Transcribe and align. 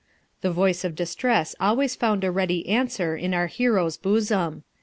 The 0.41 0.49
voice 0.49 0.83
of 0.83 0.95
distress 0.95 1.55
always 1.59 1.95
found 1.95 2.23
a 2.23 2.31
ready 2.31 2.67
answer 2.67 3.15
in 3.15 3.35
our 3.35 3.45
hero's 3.45 3.97
bosom. 3.97 4.63